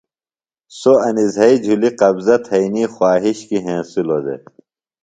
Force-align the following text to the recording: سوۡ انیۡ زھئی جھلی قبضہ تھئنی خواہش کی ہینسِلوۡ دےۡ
سوۡ 0.79 0.97
انیۡ 1.07 1.29
زھئی 1.35 1.55
جھلی 1.65 1.89
قبضہ 1.99 2.35
تھئنی 2.45 2.83
خواہش 2.93 3.37
کی 3.47 3.57
ہینسِلوۡ 3.65 4.21
دےۡ 4.25 4.41